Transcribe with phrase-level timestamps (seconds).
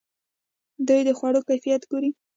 [0.87, 2.09] دوی د خوړو کیفیت ګوري.